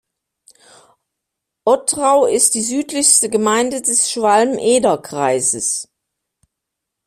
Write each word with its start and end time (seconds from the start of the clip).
Ottrau 1.63 2.25
ist 2.25 2.55
die 2.55 2.63
südlichste 2.63 3.29
Gemeinde 3.29 3.83
des 3.83 4.09
Schwalm-Eder-Kreises. 4.09 5.89